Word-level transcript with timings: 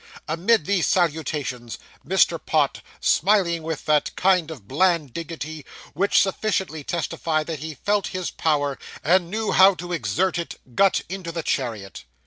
Amid 0.27 0.65
these 0.65 0.87
salutations, 0.87 1.77
Mr. 2.03 2.43
Pott, 2.43 2.81
smiling 2.99 3.61
with 3.61 3.85
that 3.85 4.15
kind 4.15 4.49
of 4.49 4.67
bland 4.67 5.13
dignity 5.13 5.63
which 5.93 6.19
sufficiently 6.19 6.83
testified 6.83 7.45
that 7.45 7.59
he 7.59 7.75
felt 7.75 8.07
his 8.07 8.31
power, 8.31 8.79
and 9.03 9.29
knew 9.29 9.51
how 9.51 9.75
to 9.75 9.93
exert 9.93 10.39
it, 10.39 10.55
got 10.75 11.01
into 11.07 11.31
the 11.31 11.43
chariot. 11.43 12.05